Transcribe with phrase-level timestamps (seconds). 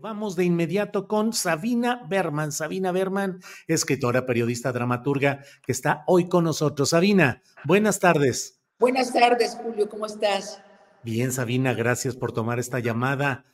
[0.00, 2.52] Vamos de inmediato con Sabina Berman.
[2.52, 6.88] Sabina Berman, escritora, periodista, dramaturga, que está hoy con nosotros.
[6.88, 8.62] Sabina, buenas tardes.
[8.78, 10.62] Buenas tardes, Julio, ¿cómo estás?
[11.02, 13.44] Bien, Sabina, gracias por tomar esta llamada.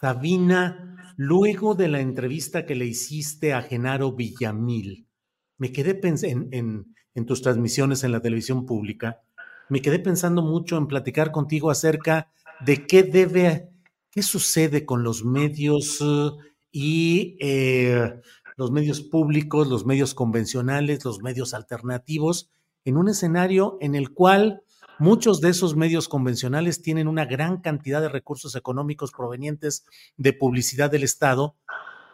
[0.00, 5.06] Sabina, luego de la entrevista que le hiciste a Genaro Villamil,
[5.58, 9.20] me quedé pensando en, en tus transmisiones en la televisión pública,
[9.68, 12.32] me quedé pensando mucho en platicar contigo acerca
[12.64, 13.69] de qué debe
[14.10, 16.36] ¿Qué sucede con los medios uh,
[16.72, 18.20] y eh,
[18.56, 22.50] los medios públicos, los medios convencionales, los medios alternativos,
[22.84, 24.62] en un escenario en el cual
[24.98, 29.84] muchos de esos medios convencionales tienen una gran cantidad de recursos económicos provenientes
[30.16, 31.56] de publicidad del Estado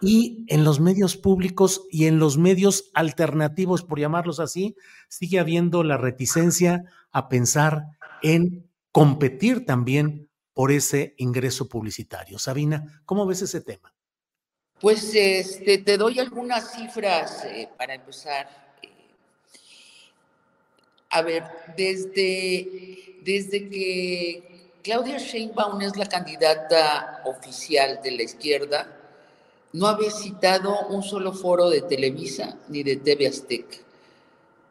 [0.00, 4.76] y en los medios públicos y en los medios alternativos, por llamarlos así,
[5.08, 7.86] sigue habiendo la reticencia a pensar
[8.22, 10.25] en competir también
[10.56, 12.38] por ese ingreso publicitario.
[12.38, 13.92] Sabina, ¿cómo ves ese tema?
[14.80, 18.48] Pues este, te doy algunas cifras eh, para empezar.
[21.10, 21.44] A ver,
[21.76, 28.98] desde, desde que Claudia Sheinbaum es la candidata oficial de la izquierda,
[29.74, 33.76] no ha visitado un solo foro de Televisa ni de TV Azteca.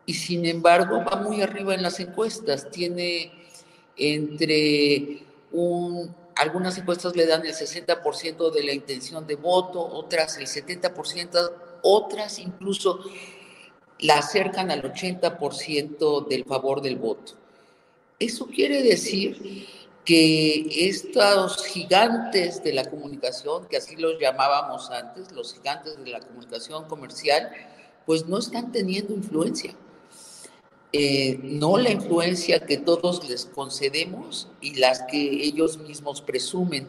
[0.07, 2.72] Y sin embargo va muy arriba en las encuestas.
[2.72, 3.31] Tiene
[3.96, 5.24] entre
[6.35, 11.51] algunas encuestas le dan el 60% de la intención de voto, otras el 70%,
[11.83, 12.99] otras incluso
[13.99, 17.33] la acercan al 80% del favor del voto.
[18.19, 19.67] Eso quiere decir
[20.03, 26.19] que estos gigantes de la comunicación, que así los llamábamos antes, los gigantes de la
[26.19, 27.49] comunicación comercial,
[28.05, 29.75] pues no están teniendo influencia.
[30.97, 36.87] Eh, no la influencia que todos les concedemos y las que ellos mismos presumen.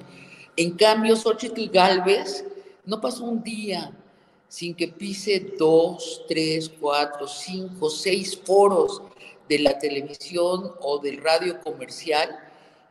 [0.56, 2.44] En cambio, Xochitl Galvez
[2.84, 3.90] no pasó un día
[4.46, 9.02] sin que pise dos, tres, cuatro, cinco, seis foros
[9.48, 12.30] de la televisión o del radio comercial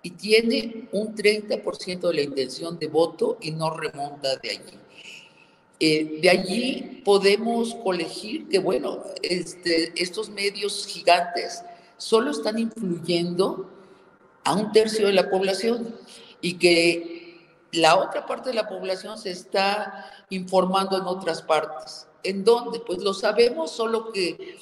[0.02, 4.80] y tiene un 30% de la intención de voto y no remonta de allí.
[5.80, 11.64] Eh, de allí podemos colegir que, bueno, este, estos medios gigantes
[11.98, 13.70] solo están influyendo
[14.44, 15.96] a un tercio de la población
[16.40, 17.16] y que
[17.72, 22.08] la otra parte de la población se está informando en otras partes.
[22.24, 22.80] ¿En dónde?
[22.80, 24.58] Pues lo sabemos, solo que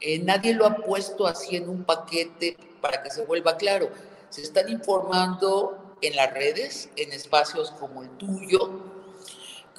[0.00, 3.88] eh, nadie lo ha puesto así en un paquete para que se vuelva claro.
[4.28, 8.89] Se están informando en las redes, en espacios como el tuyo,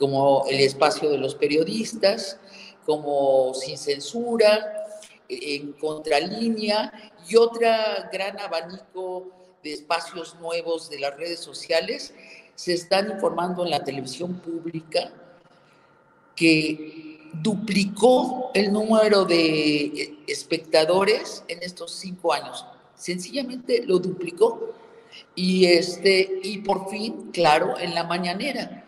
[0.02, 2.40] como el espacio de los periodistas,
[2.88, 4.88] como Sin Censura,
[5.30, 6.92] en Contralínea
[7.30, 9.28] y otra gran abanico
[9.62, 12.16] de espacios nuevos de las redes sociales,
[12.56, 15.12] se están informando en la televisión pública
[16.36, 22.66] que duplicó el número de espectadores en estos cinco años.
[22.96, 24.74] Sencillamente lo duplicó.
[25.36, 28.88] Y, este, y por fin, claro, en la mañanera,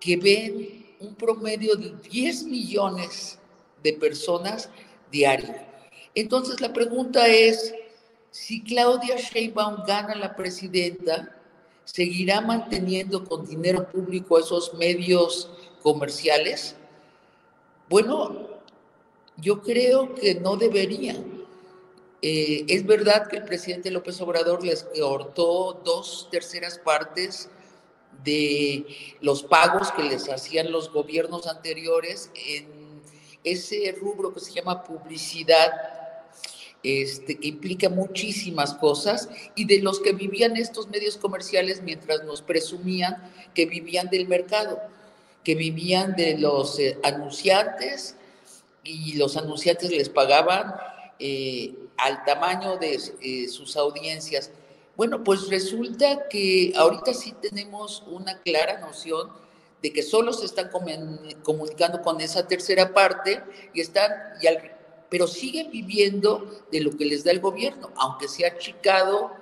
[0.00, 3.38] que ven un promedio de 10 millones
[3.82, 4.68] de personas
[5.10, 5.54] diario.
[6.14, 7.74] Entonces la pregunta es,
[8.30, 11.36] si Claudia Sheinbaum gana la presidenta,
[11.84, 15.50] ¿seguirá manteniendo con dinero público esos medios
[15.82, 16.76] comerciales?
[17.88, 18.48] Bueno,
[19.36, 21.16] yo creo que no debería.
[22.22, 27.50] Eh, es verdad que el presidente López Obrador les cortó dos terceras partes
[28.24, 28.86] de
[29.20, 33.00] los pagos que les hacían los gobiernos anteriores en
[33.44, 35.72] ese rubro que se llama publicidad,
[36.82, 42.42] este, que implica muchísimas cosas, y de los que vivían estos medios comerciales mientras nos
[42.42, 44.80] presumían que vivían del mercado,
[45.44, 48.16] que vivían de los eh, anunciantes,
[48.86, 50.74] y los anunciantes les pagaban
[51.18, 54.50] eh, al tamaño de eh, sus audiencias.
[54.96, 59.30] Bueno, pues resulta que ahorita sí tenemos una clara noción
[59.82, 60.70] de que solo se están
[61.42, 63.42] comunicando con esa tercera parte
[63.74, 64.10] y están,
[65.10, 69.32] pero siguen viviendo de lo que les da el gobierno, aunque se ha achicado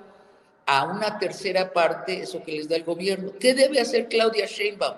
[0.67, 3.33] a una tercera parte eso que les da el gobierno.
[3.39, 4.97] ¿Qué debe hacer Claudia Sheinbaum?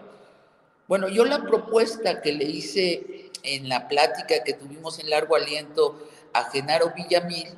[0.88, 6.00] Bueno, yo la propuesta que le hice en la plática que tuvimos en largo aliento
[6.32, 7.48] a Genaro Villamil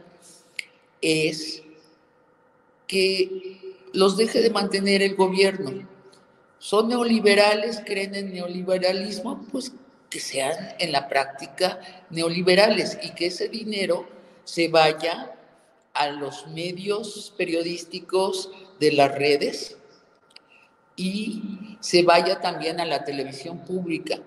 [1.00, 1.62] es
[2.88, 3.60] que
[3.92, 5.86] los deje de mantener el gobierno.
[6.58, 9.72] Son neoliberales, creen en neoliberalismo, pues
[10.10, 11.80] que sean en la práctica
[12.10, 14.08] neoliberales y que ese dinero
[14.44, 15.34] se vaya
[15.92, 18.50] a los medios periodísticos
[18.80, 19.76] de las redes
[20.96, 24.18] y se vaya también a la televisión pública.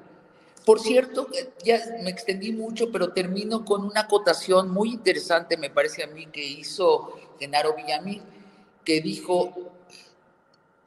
[0.66, 1.28] Por cierto,
[1.66, 6.28] ya me extendí mucho, pero termino con una acotación muy interesante, me parece a mí,
[6.28, 8.22] que hizo Genaro Villamil
[8.84, 9.54] que dijo,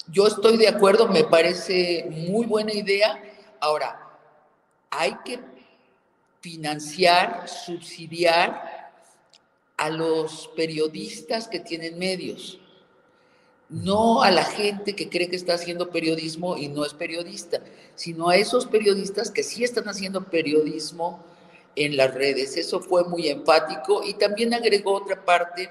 [0.09, 3.23] yo estoy de acuerdo, me parece muy buena idea.
[3.61, 4.01] Ahora,
[4.91, 5.41] hay que
[6.41, 8.93] financiar, subsidiar
[9.77, 12.61] a los periodistas que tienen medios,
[13.69, 17.61] no a la gente que cree que está haciendo periodismo y no es periodista,
[17.95, 21.25] sino a esos periodistas que sí están haciendo periodismo
[21.75, 22.57] en las redes.
[22.57, 25.71] Eso fue muy empático y también agregó otra parte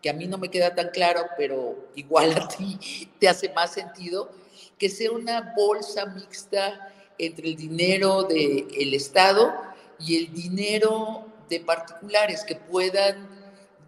[0.00, 2.78] que a mí no me queda tan claro, pero igual a ti
[3.18, 4.30] te hace más sentido,
[4.78, 9.52] que sea una bolsa mixta entre el dinero del Estado
[9.98, 13.28] y el dinero de particulares que puedan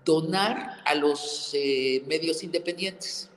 [0.04, 3.30] donar a los eh, medios independientes.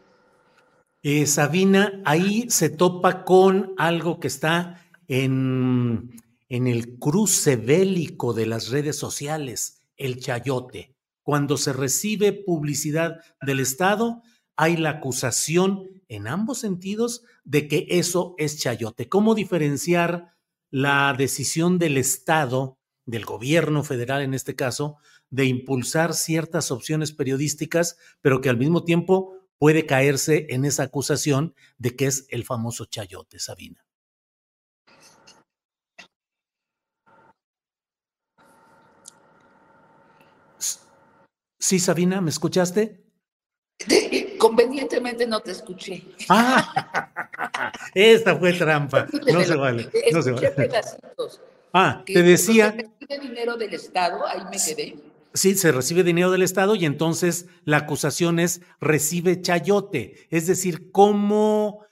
[1.04, 6.20] Eh, Sabina, ahí se topa con algo que está en,
[6.50, 10.95] en el cruce bélico de las redes sociales, el chayote
[11.26, 14.22] cuando se recibe publicidad del Estado,
[14.56, 19.10] hay la acusación en ambos sentidos de que eso es chayote.
[19.10, 20.36] ¿Cómo diferenciar
[20.70, 22.78] la decisión del Estado,
[23.08, 24.98] del gobierno federal en este caso,
[25.32, 31.56] de impulsar ciertas opciones periodísticas, pero que al mismo tiempo puede caerse en esa acusación
[31.80, 33.84] de que es el famoso chayote, Sabina?
[41.66, 43.04] Sí, Sabina, ¿me escuchaste?
[44.38, 46.04] Convenientemente no te escuché.
[46.30, 47.10] Ah,
[47.96, 49.08] esta fue trampa.
[49.34, 49.90] No se vale.
[50.14, 50.52] No se vale.
[50.52, 51.42] Pedacitos.
[51.74, 52.70] Ah, te decía.
[52.70, 54.28] ¿Se recibe dinero del Estado?
[54.28, 54.96] Ahí me quedé.
[55.34, 60.28] Sí, se recibe dinero del Estado y entonces la acusación es recibe chayote.
[60.30, 61.84] Es decir, cómo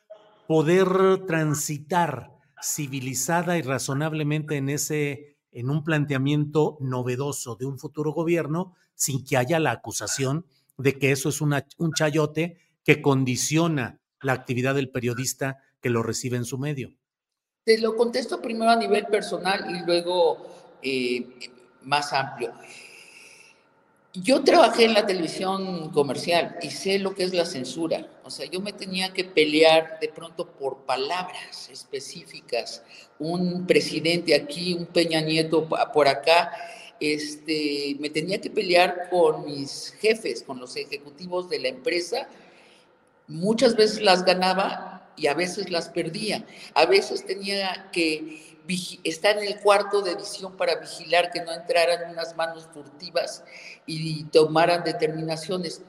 [0.48, 2.30] poder transitar
[2.62, 9.38] civilizada y razonablemente en ese, en un planteamiento novedoso de un futuro gobierno sin que
[9.38, 10.46] haya la acusación
[10.78, 16.38] de que eso es un chayote que condiciona la actividad del periodista que lo recibe
[16.38, 16.94] en su medio.
[17.64, 20.38] Te lo contesto primero a nivel personal y luego
[20.82, 21.52] eh,
[21.84, 22.54] más amplio.
[24.16, 28.08] Yo trabajé en la televisión comercial y sé lo que es la censura.
[28.24, 32.84] O sea, yo me tenía que pelear de pronto por palabras específicas.
[33.18, 36.52] Un presidente aquí, un Peña Nieto por acá,
[37.00, 42.28] este, me tenía que pelear con mis jefes, con los ejecutivos de la empresa,
[43.28, 46.46] muchas veces las ganaba y a veces las perdía.
[46.74, 48.58] A veces tenía que
[49.04, 53.44] estar en el cuarto de edición para vigilar que no entraran unas manos furtivas
[53.86, 55.82] y tomaran determinaciones.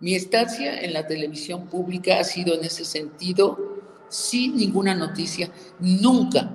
[0.00, 3.58] Mi estancia en la televisión pública ha sido en ese sentido
[4.08, 5.50] sin ninguna noticia.
[5.78, 6.50] Nunca,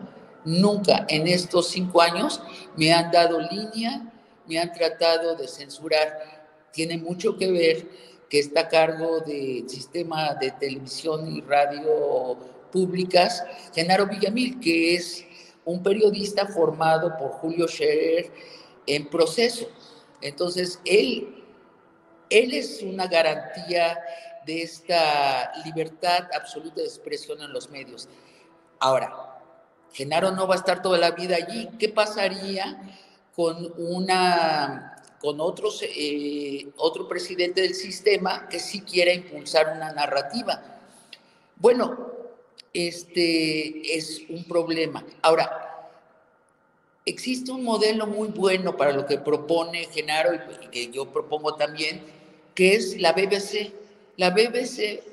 [0.46, 2.42] nunca en estos cinco años
[2.76, 4.12] me han dado línea,
[4.48, 6.48] me han tratado de censurar.
[6.72, 7.88] Tiene mucho que ver
[8.30, 12.38] que está a cargo del sistema de televisión y radio
[12.72, 13.44] públicas,
[13.74, 15.26] Genaro Villamil, que es
[15.66, 18.32] un periodista formado por Julio Scherer
[18.86, 19.68] en proceso.
[20.22, 21.44] Entonces, él,
[22.30, 24.00] él es una garantía
[24.46, 28.08] de esta libertad absoluta de expresión en los medios.
[28.80, 29.40] Ahora,
[29.92, 31.70] Genaro no va a estar toda la vida allí.
[31.80, 32.80] ¿Qué pasaría
[33.36, 40.80] con una con otros, eh, otro presidente del sistema que sí quiera impulsar una narrativa.
[41.58, 42.12] Bueno,
[42.74, 45.04] este es un problema.
[45.22, 45.90] Ahora,
[47.06, 52.02] existe un modelo muy bueno para lo que propone Genaro y que yo propongo también,
[52.56, 53.74] que es la BBC.
[54.18, 55.04] La BBC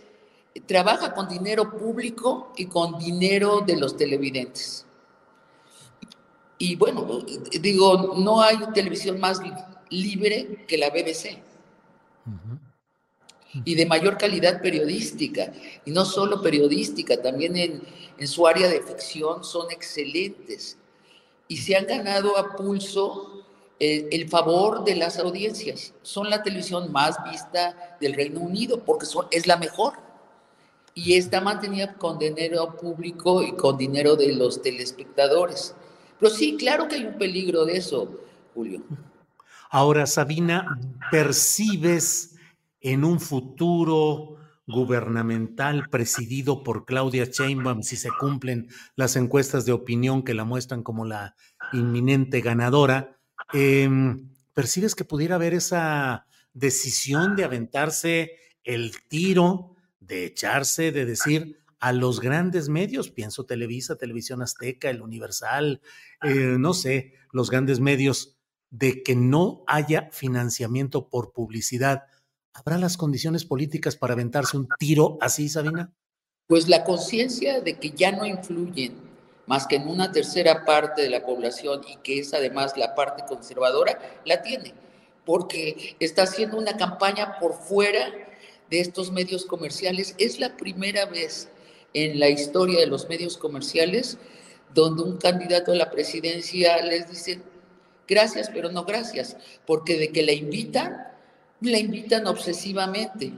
[0.67, 4.87] trabaja con dinero público y con dinero de los televidentes.
[6.59, 7.23] Y bueno,
[7.61, 9.41] digo, no hay televisión más
[9.91, 11.39] libre que la BBC.
[13.65, 15.53] Y de mayor calidad periodística.
[15.85, 17.83] Y no solo periodística, también en,
[18.19, 20.77] en su área de ficción son excelentes.
[21.49, 23.45] Y se han ganado a pulso
[23.79, 25.95] el, el, favor de las audiencias.
[26.03, 29.95] Son la televisión más vista del Reino Unido porque son, es la mejor.
[30.95, 35.75] Y está mantenida con dinero público y con dinero de los telespectadores.
[36.19, 38.09] Pero sí, claro que hay un peligro de eso,
[38.55, 38.83] Julio.
[39.71, 40.79] Ahora, Sabina,
[41.11, 42.37] ¿percibes
[42.81, 50.23] en un futuro gubernamental presidido por Claudia Sheinbaum, si se cumplen las encuestas de opinión
[50.25, 51.37] que la muestran como la
[51.73, 53.17] inminente ganadora,
[53.53, 58.33] em, ¿percibes que pudiera haber esa decisión de aventarse
[58.65, 65.03] el tiro, de echarse, de decir a los grandes medios, pienso Televisa, Televisión Azteca, El
[65.03, 65.81] Universal,
[66.23, 68.36] eh, no sé, los grandes medios,
[68.71, 72.05] de que no haya financiamiento por publicidad,
[72.53, 75.93] ¿habrá las condiciones políticas para aventarse un tiro así, Sabina?
[76.47, 79.07] Pues la conciencia de que ya no influyen
[79.47, 83.25] más que en una tercera parte de la población y que es además la parte
[83.29, 84.75] conservadora, la tiene,
[85.25, 88.11] porque está haciendo una campaña por fuera
[88.71, 90.15] de estos medios comerciales.
[90.19, 91.49] Es la primera vez
[91.95, 94.19] en la historia de los medios comerciales
[94.75, 97.41] donde un candidato a la presidencia les dice,
[98.09, 99.37] gracias, pero no gracias,
[99.67, 101.07] porque de que la invitan,
[101.61, 103.33] la invitan obsesivamente.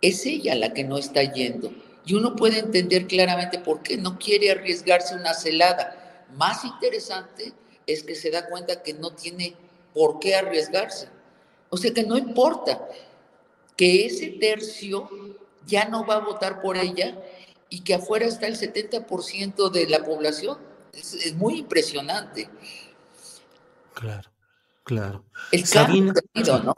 [0.00, 1.72] Es ella la que no está yendo.
[2.04, 6.26] Y uno puede entender claramente por qué no quiere arriesgarse una celada.
[6.34, 7.52] Más interesante
[7.86, 9.54] es que se da cuenta que no tiene
[9.94, 11.08] por qué arriesgarse.
[11.70, 12.86] O sea que no importa
[13.76, 15.08] que ese tercio
[15.66, 17.16] ya no va a votar por ella
[17.68, 20.58] y que afuera está el 70% de la población.
[20.92, 22.50] Es, es muy impresionante.
[23.94, 24.30] Claro,
[24.84, 25.24] claro.
[25.64, 26.12] Sabina,
[26.64, 26.74] ¿no?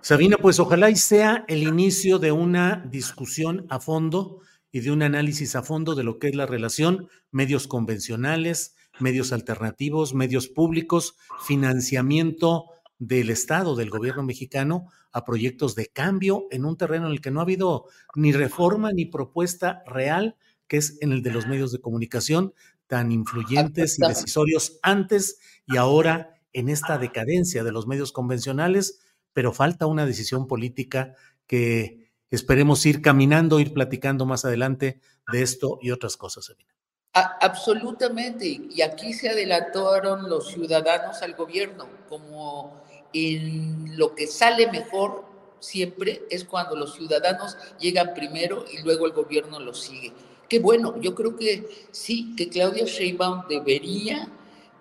[0.00, 4.40] Sabina, pues ojalá y sea el inicio de una discusión a fondo
[4.72, 9.32] y de un análisis a fondo de lo que es la relación medios convencionales, medios
[9.32, 12.66] alternativos, medios públicos, financiamiento
[12.98, 17.30] del Estado, del gobierno mexicano, a proyectos de cambio en un terreno en el que
[17.30, 20.36] no ha habido ni reforma ni propuesta real,
[20.68, 22.54] que es en el de los medios de comunicación,
[22.92, 29.00] tan influyentes y decisorios antes y ahora en esta decadencia de los medios convencionales,
[29.32, 31.14] pero falta una decisión política
[31.46, 35.00] que esperemos ir caminando, ir platicando más adelante
[35.32, 36.68] de esto y otras cosas, Sabina.
[37.14, 42.78] absolutamente, y aquí se adelantaron los ciudadanos al gobierno, como
[43.14, 45.24] en lo que sale mejor
[45.60, 50.12] siempre es cuando los ciudadanos llegan primero y luego el gobierno los sigue
[50.52, 54.28] qué bueno, yo creo que sí, que Claudia Sheinbaum debería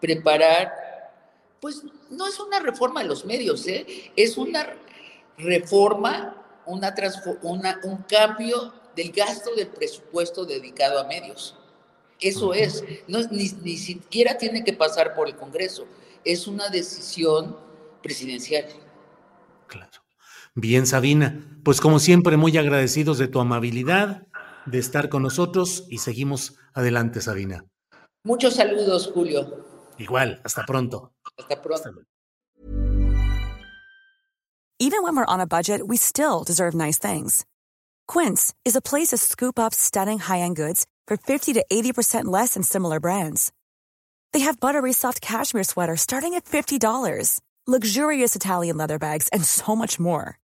[0.01, 0.69] preparar,
[1.61, 4.11] pues no es una reforma de los medios, ¿eh?
[4.17, 4.67] es una
[5.37, 6.93] reforma, una,
[7.43, 11.55] una un cambio del gasto del presupuesto dedicado a medios.
[12.19, 15.87] Eso es, no, ni, ni siquiera tiene que pasar por el Congreso,
[16.25, 17.55] es una decisión
[18.03, 18.65] presidencial.
[19.67, 20.03] Claro.
[20.53, 24.27] Bien, Sabina, pues como siempre, muy agradecidos de tu amabilidad
[24.65, 27.65] de estar con nosotros y seguimos adelante, Sabina.
[28.23, 29.65] Muchos saludos, Julio.
[29.97, 31.13] Igual, hasta pronto.
[31.37, 31.73] Hasta pronto.
[31.73, 31.91] Hasta
[34.79, 37.45] Even when we're on a budget, we still deserve nice things.
[38.07, 42.55] Quince is a place to scoop up stunning high-end goods for 50 to 80% less
[42.55, 43.51] than similar brands.
[44.33, 49.75] They have buttery soft cashmere sweaters starting at $50, luxurious Italian leather bags, and so
[49.75, 50.39] much more.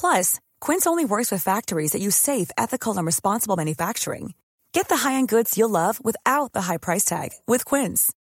[0.00, 4.32] Plus, Quince only works with factories that use safe, ethical, and responsible manufacturing.
[4.72, 8.12] Get the high-end goods you'll love without the high price tag with Quince.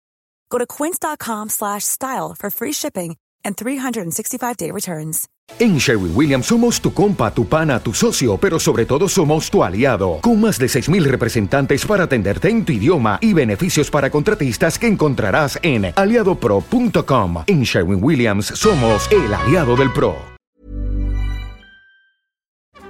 [0.49, 3.15] Go to quince.com/style for free shipping
[3.45, 5.29] and 365-day returns.
[5.59, 9.63] En Sherwin Williams somos tu compa, tu pana, tu socio, pero sobre todo somos tu
[9.63, 14.77] aliado, con más de 6.000 representantes para atenderte en tu idioma y beneficios para contratistas
[14.77, 17.43] que encontrarás en aliadopro.com.
[17.47, 20.26] En Sherwin Williams somos el aliado del PRO.